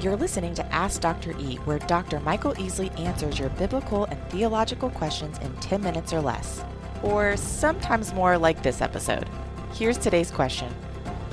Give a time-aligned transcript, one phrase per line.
[0.00, 1.32] You're listening to Ask Dr.
[1.40, 2.20] E, where Dr.
[2.20, 6.62] Michael Easley answers your biblical and theological questions in 10 minutes or less.
[7.02, 9.28] Or sometimes more like this episode.
[9.74, 10.72] Here's today's question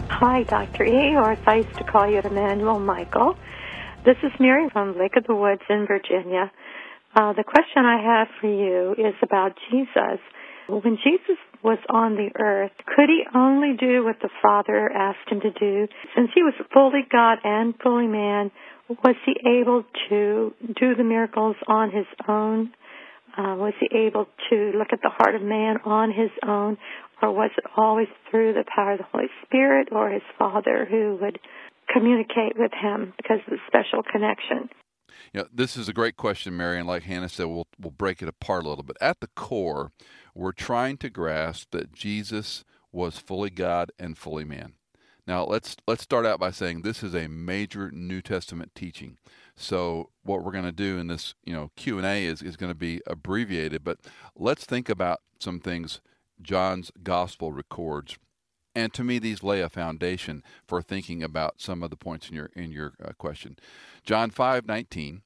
[0.09, 0.83] Hi, Dr.
[0.83, 3.37] E, or as I used to call you, Emmanuel Michael.
[4.03, 6.51] This is Mary from Lake of the Woods in Virginia.
[7.15, 10.19] Uh, the question I have for you is about Jesus.
[10.67, 15.41] When Jesus was on the earth, could he only do what the Father asked him
[15.41, 15.87] to do?
[16.15, 18.51] Since he was fully God and fully man,
[18.87, 22.71] was he able to do the miracles on his own?
[23.35, 26.77] Uh, was he able to look at the heart of man on his own?
[27.21, 31.17] Or was it always through the power of the Holy Spirit or his Father who
[31.19, 31.39] would
[31.91, 34.69] communicate with him because of the special connection?
[35.33, 38.21] You know, this is a great question, Mary, and like Hannah said, we'll we'll break
[38.21, 38.97] it apart a little bit.
[39.01, 39.91] At the core,
[40.33, 44.73] we're trying to grasp that Jesus was fully God and fully man.
[45.27, 49.17] Now let's let's start out by saying this is a major New Testament teaching.
[49.55, 52.57] So what we're going to do in this, you know, Q and A is is
[52.57, 53.99] going to be abbreviated, but
[54.35, 56.01] let's think about some things
[56.41, 58.17] John's Gospel records,
[58.75, 62.35] and to me these lay a foundation for thinking about some of the points in
[62.35, 63.57] your in your uh, question.
[64.03, 65.21] John five nineteen.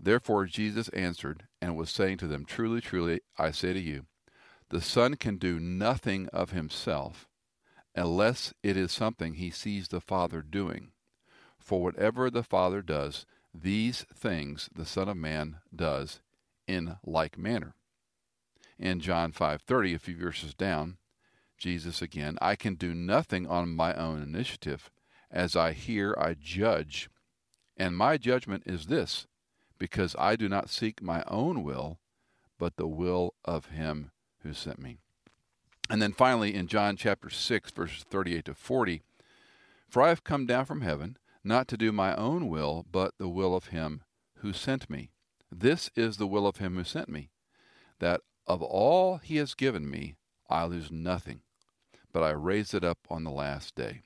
[0.00, 4.06] Therefore Jesus answered and was saying to them, Truly, truly, I say to you,
[4.70, 7.28] the Son can do nothing of himself
[7.94, 10.92] unless it is something he sees the Father doing.
[11.58, 16.20] For whatever the Father does, these things the Son of Man does
[16.66, 17.74] in like manner.
[18.78, 20.98] In John 5:30, a few verses down,
[21.58, 24.90] Jesus again, I can do nothing on my own initiative.
[25.30, 27.10] As I hear, I judge.
[27.76, 29.26] And my judgment is this,
[29.78, 31.98] because I do not seek my own will,
[32.58, 34.10] but the will of him
[34.42, 34.98] who sent me.
[35.90, 39.02] And then finally, in John chapter 6, verses 38 to 40,
[39.88, 43.28] For I have come down from heaven, not to do my own will, but the
[43.28, 44.02] will of him
[44.36, 45.10] who sent me.
[45.50, 47.30] This is the will of him who sent me,
[48.00, 50.14] that of all he has given me,
[50.50, 51.40] I lose nothing,
[52.12, 54.02] but I raise it up on the last day.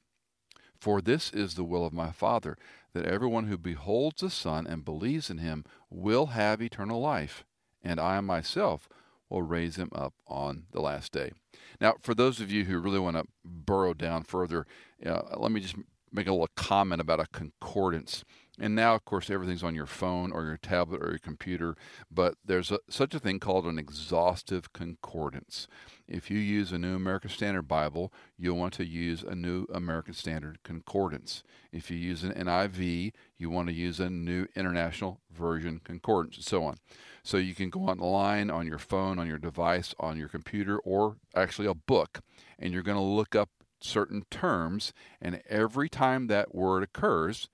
[0.78, 2.56] For this is the will of my Father,
[2.92, 7.44] that everyone who beholds the Son and believes in him will have eternal life,
[7.82, 8.88] and I myself
[9.28, 11.32] will raise him up on the last day.
[11.80, 14.66] Now, for those of you who really want to burrow down further,
[15.04, 15.76] uh, let me just
[16.12, 18.24] make a little comment about a concordance.
[18.58, 21.74] And now, of course, everything's on your phone or your tablet or your computer,
[22.10, 25.66] but there's a, such a thing called an exhaustive concordance.
[26.06, 30.12] If you use a New American Standard Bible, you'll want to use a New American
[30.12, 31.42] Standard Concordance.
[31.72, 36.44] If you use an NIV, you want to use a New International Version Concordance, and
[36.44, 36.76] so on.
[37.22, 41.16] So you can go online on your phone, on your device, on your computer, or
[41.34, 42.20] actually a book,
[42.58, 43.48] and you're going to look up
[43.80, 44.92] certain terms,
[45.22, 47.48] and every time that word occurs,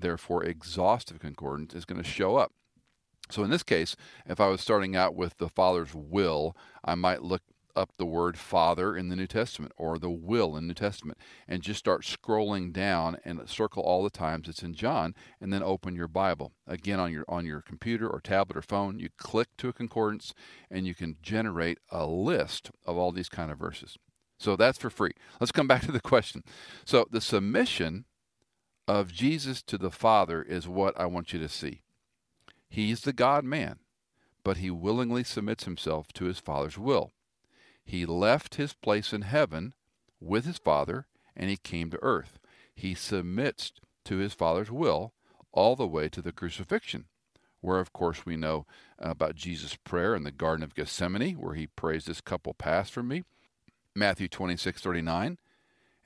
[0.00, 2.52] therefore exhaustive concordance is going to show up.
[3.30, 3.94] So in this case,
[4.26, 7.42] if I was starting out with the Father's will, I might look
[7.78, 11.16] up the word Father in the New Testament or the will in the New Testament
[11.46, 15.62] and just start scrolling down and circle all the times it's in John and then
[15.62, 16.52] open your Bible.
[16.66, 20.34] Again on your on your computer or tablet or phone, you click to a concordance
[20.70, 23.96] and you can generate a list of all these kind of verses.
[24.40, 25.12] So that's for free.
[25.40, 26.42] Let's come back to the question.
[26.84, 28.06] So the submission
[28.88, 31.82] of Jesus to the Father is what I want you to see.
[32.70, 33.80] He's the God man,
[34.42, 37.12] but he willingly submits himself to his Father's will.
[37.84, 39.74] He left his place in heaven
[40.20, 41.06] with his Father
[41.36, 42.38] and he came to earth.
[42.74, 43.72] He submits
[44.06, 45.12] to his Father's will
[45.52, 47.06] all the way to the crucifixion,
[47.60, 48.66] where, of course, we know
[48.98, 52.90] about Jesus' prayer in the Garden of Gethsemane, where he prays, This cup will pass
[52.90, 53.24] from me.
[53.94, 55.38] Matthew 26 39.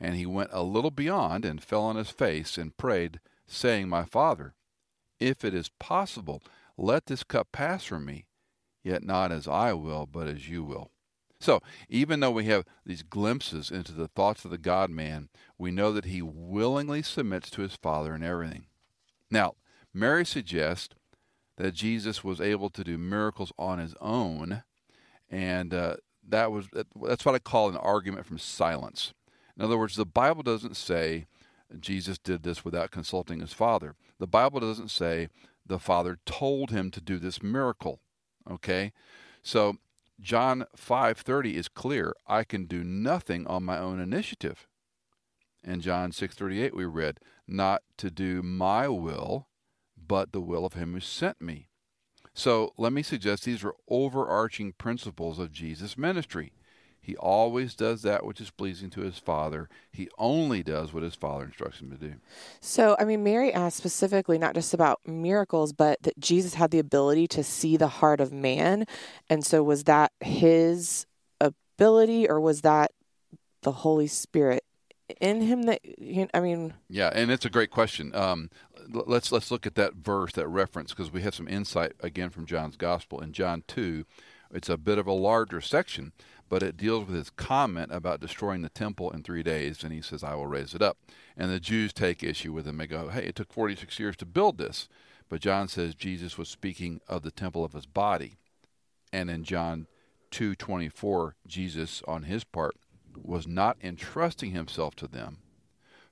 [0.02, 4.04] And he went a little beyond and fell on his face and prayed, saying, My
[4.04, 4.54] Father,
[5.20, 6.42] if it is possible,
[6.76, 8.26] let this cup pass from me,
[8.82, 10.90] yet not as I will, but as you will.
[11.38, 15.70] So, even though we have these glimpses into the thoughts of the God man, we
[15.70, 18.66] know that he willingly submits to his Father in everything.
[19.30, 19.54] Now,
[19.94, 20.96] Mary suggests
[21.58, 24.64] that Jesus was able to do miracles on his own,
[25.30, 25.96] and uh,
[26.28, 26.66] that was
[27.00, 29.12] that's what I call an argument from silence.
[29.56, 31.26] In other words, the Bible doesn't say
[31.78, 33.94] Jesus did this without consulting his Father.
[34.18, 35.28] The Bible doesn't say
[35.66, 38.00] the Father told him to do this miracle.
[38.50, 38.92] Okay,
[39.42, 39.76] so
[40.20, 42.14] John 5:30 is clear.
[42.26, 44.66] I can do nothing on my own initiative.
[45.62, 49.48] In John 6:38 we read, not to do my will,
[49.96, 51.68] but the will of him who sent me.
[52.34, 56.52] So, let me suggest these are overarching principles of Jesus' ministry.
[57.02, 59.68] He always does that which is pleasing to his Father.
[59.90, 62.14] He only does what his Father instructs him to do.
[62.60, 66.78] So, I mean, Mary asked specifically not just about miracles, but that Jesus had the
[66.78, 68.86] ability to see the heart of man.
[69.28, 71.06] And so, was that his
[71.40, 72.92] ability or was that
[73.62, 74.64] the Holy Spirit
[75.20, 78.50] in him that you, I mean yeah and it's a great question um,
[78.88, 82.46] let's let's look at that verse that reference because we have some insight again from
[82.46, 84.04] John's gospel in John 2
[84.52, 86.12] it's a bit of a larger section
[86.52, 90.02] but it deals with his comment about destroying the temple in 3 days and he
[90.02, 90.98] says I will raise it up.
[91.34, 92.76] And the Jews take issue with him.
[92.76, 94.86] They go hey it took 46 years to build this.
[95.30, 98.36] But John says Jesus was speaking of the temple of his body.
[99.14, 99.86] And in John
[100.30, 102.76] 2:24 Jesus on his part
[103.16, 105.38] was not entrusting himself to them,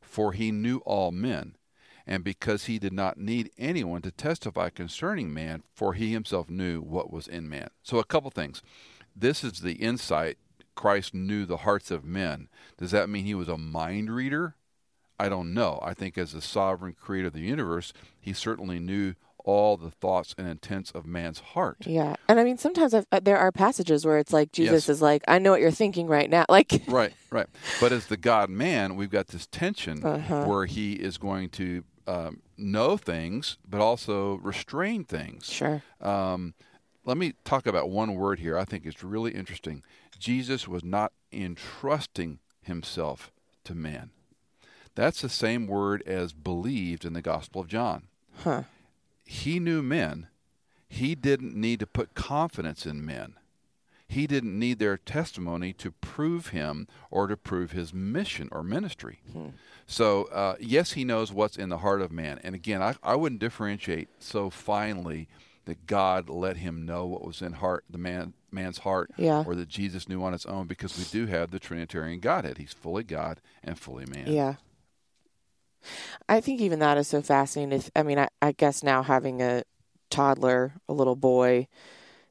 [0.00, 1.54] for he knew all men,
[2.06, 6.80] and because he did not need anyone to testify concerning man, for he himself knew
[6.80, 7.68] what was in man.
[7.82, 8.62] So, a couple things.
[9.14, 10.38] This is the insight
[10.74, 12.48] Christ knew the hearts of men.
[12.78, 14.56] Does that mean he was a mind reader?
[15.18, 15.78] I don't know.
[15.82, 19.14] I think as the sovereign creator of the universe, he certainly knew
[19.44, 21.78] all the thoughts and intents of man's heart.
[21.80, 22.16] Yeah.
[22.28, 24.88] And I mean, sometimes I've, uh, there are passages where it's like Jesus yes.
[24.88, 26.44] is like, I know what you're thinking right now.
[26.50, 27.46] Like, right, right.
[27.80, 30.44] But as the God man, we've got this tension uh-huh.
[30.44, 35.46] where he is going to um, know things, but also restrain things.
[35.46, 35.82] Sure.
[36.00, 36.54] Um,
[37.04, 39.82] let me talk about one word here I think is really interesting.
[40.18, 43.30] Jesus was not entrusting himself
[43.64, 44.10] to man.
[44.94, 48.08] That's the same word as believed in the Gospel of John.
[48.38, 48.64] Huh
[49.30, 50.26] he knew men.
[50.88, 53.34] He didn't need to put confidence in men.
[54.08, 59.20] He didn't need their testimony to prove him or to prove his mission or ministry.
[59.32, 59.50] Hmm.
[59.86, 62.40] So, uh, yes, he knows what's in the heart of man.
[62.42, 65.28] And again, I, I wouldn't differentiate so finely
[65.70, 69.44] that God let him know what was in heart the man man's heart yeah.
[69.46, 72.58] or that Jesus knew on its own because we do have the Trinitarian Godhead.
[72.58, 74.26] He's fully God and fully man.
[74.26, 74.54] Yeah.
[76.28, 77.78] I think even that is so fascinating.
[77.78, 79.62] If, I mean, I, I guess now having a
[80.10, 81.68] toddler, a little boy,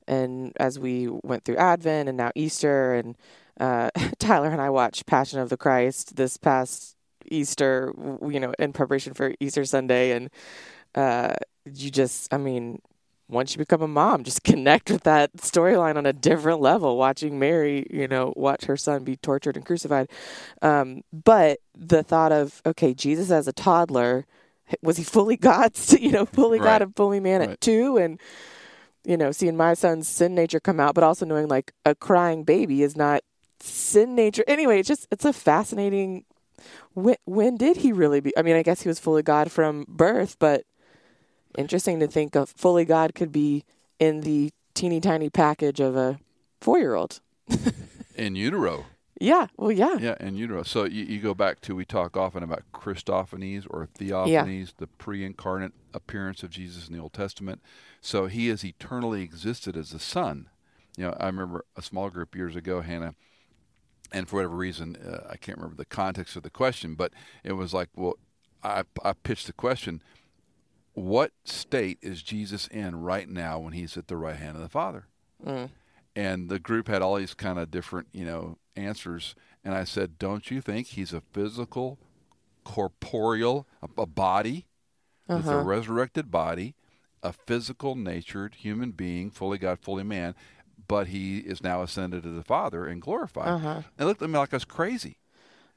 [0.06, 3.16] and as we went through Advent and now Easter, and
[3.58, 3.90] uh,
[4.20, 6.98] Tyler and I watched Passion of the Christ this past
[7.32, 7.94] Easter,
[8.28, 10.30] you know, in preparation for Easter Sunday, and
[10.96, 12.82] uh, you just, I mean,
[13.30, 16.98] once you become a mom, just connect with that storyline on a different level.
[16.98, 20.10] Watching Mary, you know, watch her son be tortured and crucified.
[20.62, 24.26] Um, but the thought of okay, Jesus as a toddler,
[24.82, 25.74] was he fully God?
[26.00, 26.66] You know, fully right.
[26.66, 27.52] God and fully man right.
[27.52, 28.20] at two, and
[29.06, 32.44] you know, seeing my son's sin nature come out, but also knowing like a crying
[32.44, 33.22] baby is not
[33.60, 34.44] sin nature.
[34.48, 36.26] Anyway, it's just it's a fascinating.
[36.94, 38.36] When when did he really be?
[38.38, 40.64] I mean, I guess he was fully God from birth, but
[41.58, 43.64] interesting to think of fully God could be
[44.00, 46.20] in the teeny tiny package of a
[46.62, 47.20] four year old.
[48.16, 48.86] in utero.
[49.20, 49.48] Yeah.
[49.58, 49.98] Well, yeah.
[50.00, 50.64] Yeah, in utero.
[50.64, 54.74] So you, you go back to we talk often about Christophanies or theophanies, yeah.
[54.78, 57.62] the pre-incarnate appearance of Jesus in the Old Testament.
[58.00, 60.48] So he has eternally existed as the Son.
[60.98, 63.16] You know, I remember a small group years ago, Hannah,
[64.12, 67.12] and for whatever reason, uh, I can't remember the context of the question, but
[67.44, 68.18] it was like, well,
[68.64, 70.02] I, I pitched the question
[71.00, 74.70] what state is Jesus in right now when he's at the right hand of the
[74.70, 75.06] Father?
[75.46, 75.70] Mm.
[76.16, 79.34] And the group had all these kind of different, you know, answers.
[79.64, 82.00] And I said, Don't you think he's a physical,
[82.66, 84.66] corporeal, a, a body,
[85.30, 85.50] uh-huh.
[85.50, 86.76] a resurrected body,
[87.24, 90.36] a physical natured human being, fully God, fully man,
[90.88, 93.48] but he is now ascended to the Father and glorified.
[93.48, 93.82] Uh-huh.
[93.98, 95.18] And looked at me like I was crazy.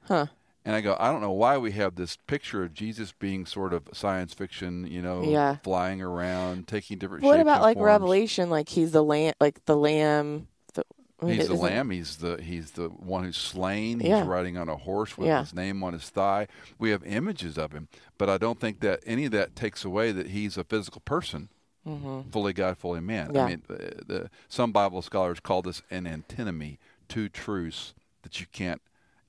[0.08, 0.26] Huh.
[0.64, 3.72] And I go, I don't know why we have this picture of Jesus being sort
[3.72, 5.56] of science fiction, you know, yeah.
[5.64, 7.24] flying around, taking different.
[7.24, 7.86] What about like forms.
[7.86, 8.48] Revelation?
[8.48, 10.46] Like he's the lamb, like the lamb.
[10.74, 10.84] The,
[11.26, 11.90] he's the lamb.
[11.90, 13.98] He's the he's the one who's slain.
[13.98, 14.24] He's yeah.
[14.24, 15.40] riding on a horse with yeah.
[15.40, 16.46] his name on his thigh.
[16.78, 20.12] We have images of him, but I don't think that any of that takes away
[20.12, 21.48] that he's a physical person.
[21.86, 22.30] Mm-hmm.
[22.30, 23.32] Fully God, fully man.
[23.34, 23.44] Yeah.
[23.44, 26.78] I mean, the, the, some Bible scholars call this an antinomy,
[27.08, 28.80] two truths that you can't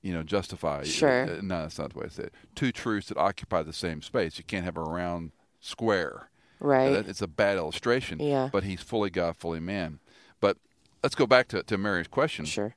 [0.04, 0.84] you know, justify.
[0.84, 1.24] Sure.
[1.24, 2.34] Uh, no, that's not the way I say it.
[2.54, 4.36] Two truths that occupy the same space.
[4.36, 6.28] You can't have a round square.
[6.60, 6.94] Right.
[6.94, 8.20] Uh, it's a bad illustration.
[8.20, 8.50] Yeah.
[8.52, 10.00] But he's fully God, fully man.
[10.40, 10.58] But
[11.02, 12.44] let's go back to, to Mary's question.
[12.44, 12.74] Sure.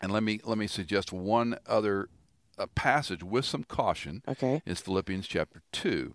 [0.00, 2.08] And let me let me suggest one other
[2.56, 4.22] uh, passage with some caution.
[4.28, 4.62] Okay.
[4.64, 6.14] Is Philippians chapter two,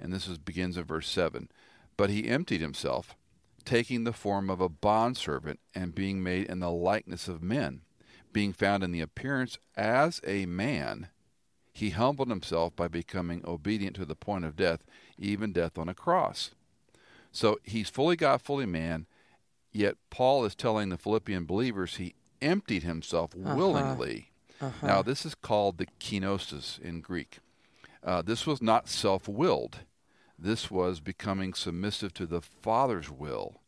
[0.00, 1.50] and this is begins in verse seven.
[1.96, 3.16] But he emptied himself,
[3.64, 7.82] taking the form of a bondservant and being made in the likeness of men
[8.34, 11.08] being found in the appearance as a man,
[11.72, 14.80] he humbled himself by becoming obedient to the point of death,
[15.16, 16.50] even death on a cross.
[17.32, 19.06] So he's fully God, fully man,
[19.72, 23.56] yet Paul is telling the Philippian believers he emptied himself Uh-huh.
[23.56, 24.30] willingly.
[24.60, 24.86] Uh-huh.
[24.86, 27.38] Now, this is called the kenosis in Greek.
[28.02, 29.78] Uh, this was not self willed,
[30.38, 33.60] this was becoming submissive to the Father's will.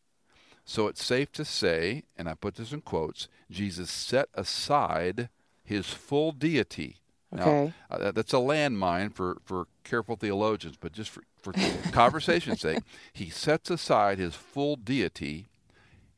[0.69, 5.29] So it's safe to say, and I put this in quotes, Jesus set aside
[5.63, 6.97] his full deity.
[7.33, 7.73] Okay.
[7.89, 11.53] Now, uh, that's a landmine for, for careful theologians, but just for, for
[11.93, 12.79] conversation's sake,
[13.13, 15.45] he sets aside his full deity,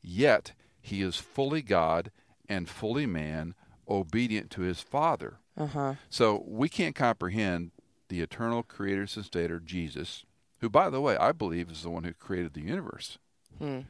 [0.02, 2.10] yet he is fully God
[2.48, 3.54] and fully man,
[3.88, 5.36] obedient to his Father.
[5.56, 5.94] Uh huh.
[6.08, 7.70] So we can't comprehend
[8.08, 10.24] the eternal creator sustainer, Jesus,
[10.58, 13.18] who, by the way, I believe is the one who created the universe.
[13.60, 13.80] Hmm.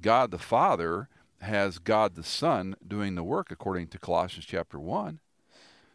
[0.00, 1.08] God the Father
[1.40, 5.20] has God the Son doing the work according to Colossians chapter 1.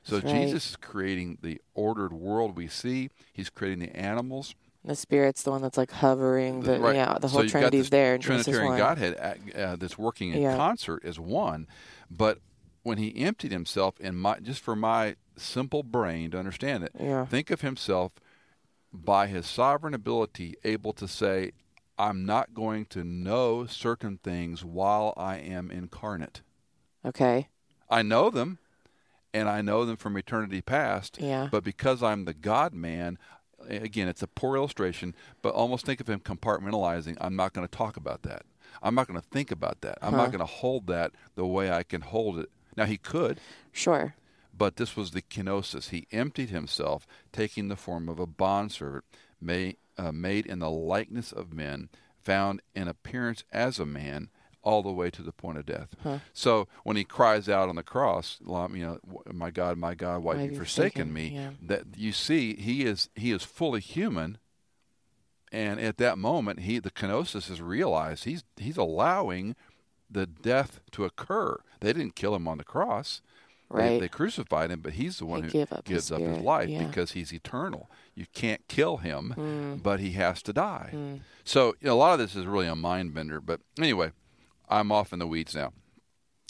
[0.04, 0.26] So right.
[0.26, 3.10] Jesus is creating the ordered world we see.
[3.34, 4.56] He's creating the animals.
[4.84, 6.62] The spirit's the one that's like hovering.
[6.62, 6.96] The, Right.
[6.96, 8.18] Yeah, the So whole got Trinity's there.
[8.18, 8.78] Trinitarian 1.
[8.78, 9.16] Godhead
[9.56, 10.58] uh, that's working in Yeah.
[10.58, 11.68] concert as one.
[12.10, 12.40] But
[12.82, 17.26] when he emptied himself, in my just for my simple brain to understand it, Yeah.
[17.26, 18.14] think of himself
[18.92, 21.52] by his sovereign ability able to say,
[22.02, 26.42] I'm not going to know certain things while I am incarnate.
[27.06, 27.48] Okay.
[27.90, 28.58] I know them,
[29.34, 31.18] and I know them from eternity past.
[31.22, 31.48] Yeah.
[31.52, 33.20] But because I'm the God man,
[33.68, 37.18] again, it's a poor illustration, but almost think of him compartmentalizing.
[37.22, 38.44] I'm not going to talk about that.
[38.82, 40.00] I'm not going to think about that.
[40.02, 40.18] I'm Huh.
[40.24, 42.50] not going to hold that the way I can hold it.
[42.76, 43.40] Now, he could,
[43.72, 44.16] Sure.
[44.58, 45.90] but this was the kenosis.
[45.90, 49.04] He emptied himself, taking the form of a bondservant,
[49.42, 54.30] made, uh, made in the likeness of men, found in appearance as a man,
[54.64, 55.96] all the way to the point of death.
[56.04, 56.20] Huh.
[56.34, 59.00] So when he cries out on the cross, you know,
[59.32, 61.30] my God, my God, why Why have you forsaken forsaken me?
[61.32, 61.50] me?" Yeah.
[61.62, 64.38] That you see, he is he is fully human,
[65.52, 68.26] and at that moment, he the kenosis is realized.
[68.26, 69.56] He's he's allowing
[70.10, 71.60] the death to occur.
[71.80, 73.22] They didn't kill him on the cross.
[73.74, 74.00] They- Right.
[74.02, 76.70] They, crucified him, but he's the one He who up his gives up his life
[76.70, 76.84] yeah.
[76.84, 77.90] because he's eternal.
[78.16, 79.84] You can't kill him, Mm.
[79.84, 80.92] but he has to die.
[80.94, 81.20] Mm.
[81.44, 83.40] So you know, a lot of this is really a mind bender.
[83.40, 84.12] But anyway,
[84.70, 85.74] I'm off in the weeds now.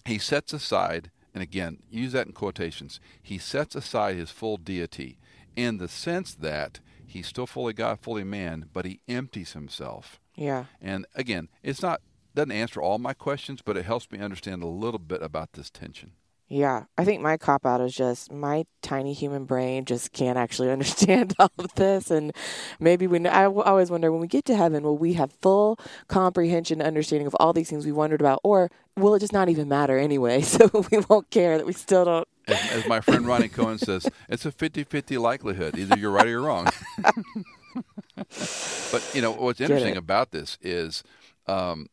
[0.06, 3.00] He sets aside, and again, use that in quotations.
[3.22, 5.20] He sets aside his full deity
[5.56, 10.20] in the sense that he's still fully God, fully man, but he empties himself.
[10.36, 10.66] Yeah.
[10.82, 12.02] And again, it's not
[12.34, 15.70] doesn't answer all my questions, but it helps me understand a little bit about this
[15.70, 16.14] tension.
[16.52, 20.70] Yeah, I think my cop out is just my tiny human brain just can't actually
[20.78, 22.34] understand all of this, and
[22.78, 25.80] maybe when I w- always wonder when we get to heaven, will we have full
[26.10, 29.48] comprehension, and understanding of all these things we wondered about, or will it just not
[29.48, 30.42] even matter anyway?
[30.52, 32.28] So we won't care that we still don't.
[32.50, 35.78] As, as my friend Ronnie Cohen says, it's a 50-50 likelihood.
[35.78, 36.68] Either you're right or you're wrong.
[38.18, 41.04] but you know what's interesting about this is,
[41.48, 41.88] um,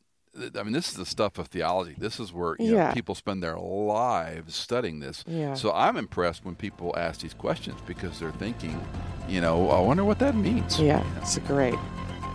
[0.57, 1.95] I mean, this is the stuff of theology.
[1.99, 5.25] This is where you know, people spend their lives studying this.
[5.27, 5.55] Yeah.
[5.55, 8.81] So I'm impressed when people ask these questions because they're thinking,
[9.29, 10.81] you know, I wonder what that means.
[10.81, 11.75] Yeah, it's great.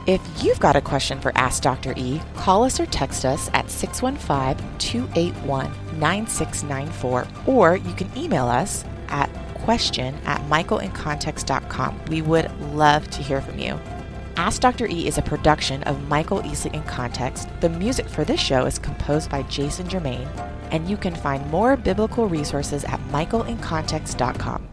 [0.06, 1.94] If you've got a question for Ask Dr.
[1.96, 8.84] E, call us or text us at 615 281 9694, or you can email us
[9.08, 12.02] at question at michaelincontext.com.
[12.10, 13.80] We would love to hear from you.
[14.36, 14.88] Ask Dr.
[14.88, 17.48] E is a production of Michael Easley in Context.
[17.62, 20.28] The music for this show is composed by Jason Germain,
[20.72, 24.73] and you can find more biblical resources at michaelincontext.com.